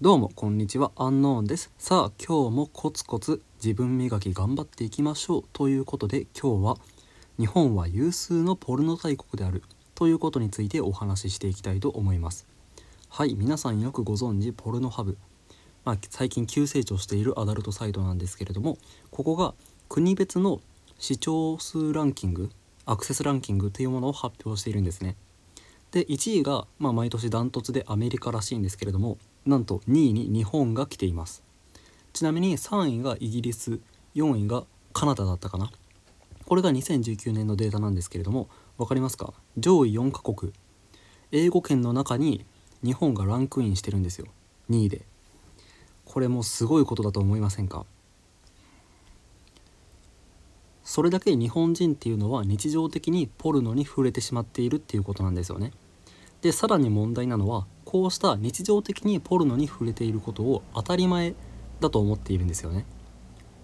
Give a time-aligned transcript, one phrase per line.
[0.00, 0.92] どうもこんにちは。
[0.94, 1.72] アンノーンです。
[1.76, 6.76] さあ今日もコツコツ自分磨き頑張っていきましょうということで今日は
[7.36, 9.64] 日本は有数のポルノ大国である
[9.96, 12.46] ということについてお話ししていきたいと思います。
[13.08, 15.18] はい皆さんよくご存知ポルノハブ。
[15.84, 18.78] まあ、最近急成長しているアダルトサイトなんですけれども
[19.10, 19.54] ここが
[19.88, 20.60] 国別の
[21.00, 22.50] 視聴数ランキング
[22.86, 25.16] アクセスランキングというものを発表しているんですね。
[25.90, 29.18] で1位が、まあ、毎年ダントツでアメリカらしいんですけれども
[29.48, 31.42] なんと2位に日本が来ています。
[32.12, 33.80] ちなみに3位がイギリス
[34.14, 35.70] 4位がカナダだったかな。
[36.44, 39.32] これが2019年のデータなんですけれども分かりますか？
[39.56, 40.52] 上位4カ国。
[41.32, 42.44] 英語圏の中に
[42.84, 44.26] 日本がランクインしてるんですよ。
[44.68, 45.02] 2位で。
[46.04, 47.86] これもすごいことだと思いませんか？
[50.84, 55.72] それだけ日本人っていうのは日常的にポルノに触れてしまっているっていうことなんですよね。
[56.40, 61.32] でさらに問題なのはこうした日常的にポルノに触れていることを当たり前
[61.80, 62.84] だと思っているんですよね。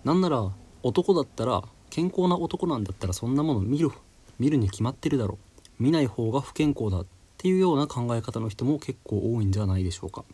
[0.03, 0.51] なんなら
[0.83, 3.91] 男だったら健康な男なんだったらそんなもの見る
[4.39, 5.37] 見るに決まってるだろ
[5.79, 5.83] う。
[5.83, 10.25] 見ない方が不健康だっていうような考え方の人も結構多いんじゃないでしょうか。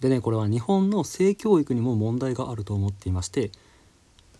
[0.00, 3.50] でねこれは日本の性教育にも問題があると思っていまして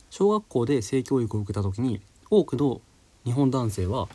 [0.08, 2.00] 小学校で性教育を受けた時に
[2.30, 2.80] 多くの
[3.26, 4.08] 日本男性は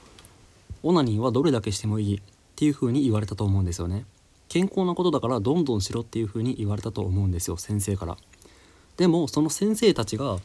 [0.81, 2.21] オナニーはどれだけしてもいい。
[2.61, 4.05] っていう風に言われたと思うんですよね。
[4.47, 8.17] 健康なことだからどんどんしろっていう風に言われたと思うんですよ先生から。
[8.97, 10.37] でもその先生たちが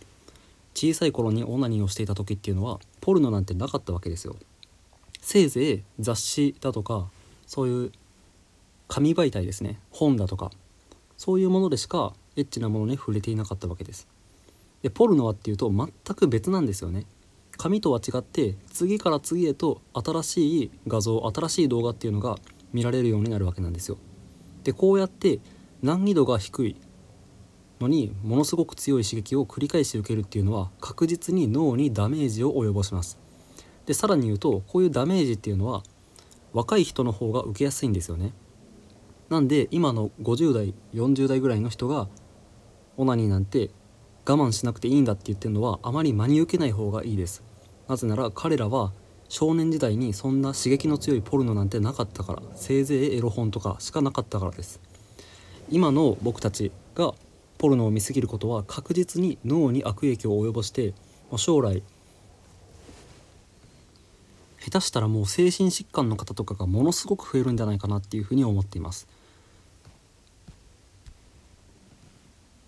[0.72, 4.34] 小さい頃にオナニーをしていた時っていうのはポルノなんてなかったわけですよ。
[5.20, 7.06] せいぜい雑誌だとか
[7.46, 7.92] そういう
[8.88, 10.50] 紙媒体ですね本だとか
[11.18, 14.08] そういうものでしかエッチなものに触れていなかったわけです。
[14.80, 17.04] でポルノはっていうと全く別なんですよね。
[17.56, 22.36] 紙とは違って次から次へと新しい画像新しい動画っていうのが
[22.72, 23.98] 見られるようになるわけなんですよ。
[24.64, 25.40] でこうやって
[25.82, 26.76] 難易度が低い
[27.80, 33.18] のにものすごく強い刺激を繰り返し受けるっていうのは確実に脳にダメージを及ぼします。
[33.86, 35.82] でさらに言うとこういうダメージっていうのは
[36.52, 38.32] 若い人の方が受けやすいんですよね。
[39.28, 42.08] なんで今の50代40代ぐらいの人が
[42.96, 43.70] オナニーなんて
[44.34, 47.42] 慢しなくていいんだって言ってるのはあまり真に受けない方がいいです。
[47.88, 48.92] なぜなら彼らは
[49.28, 54.80] 少年時代にそんな刺激の強いポルノなんてなかったからせいぜいエロ本とかしかなかったからです。
[55.70, 57.14] 今の僕たちが
[57.58, 60.94] ポルノを見すぎることは確実に脳に悪影響を及ぼして
[61.36, 61.82] 将来
[64.60, 69.06] 下手したらもう精神疾患の方とかがものすごく増えるんじゃないかなっていうふうに思っています。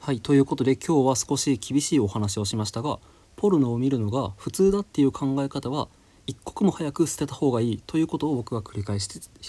[0.09, 2.99] はいということで今日は少し厳しいお話をしましたが
[3.37, 5.89] ポルノを見るのが普通だっていう考え方は
[6.27, 9.07] 一刻も早く捨てた方がいいということを僕が繰り返し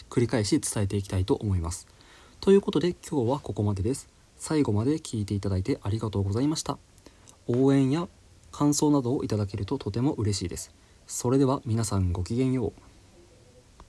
[0.09, 1.87] 繰り返し伝えていきたいと思います。
[2.41, 4.09] ということで今日はここまでです。
[4.35, 6.77] 最後まで聞いていただいてありがとうございました。
[7.47, 8.09] 応援や
[8.51, 10.75] 感想などをいただけるととても嬉しいです。
[11.07, 12.88] それでは皆さんごきげんよう。